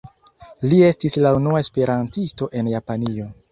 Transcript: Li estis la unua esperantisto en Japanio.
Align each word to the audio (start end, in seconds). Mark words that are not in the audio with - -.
Li 0.71 0.79
estis 0.87 1.17
la 1.27 1.35
unua 1.41 1.63
esperantisto 1.65 2.51
en 2.63 2.75
Japanio. 2.75 3.33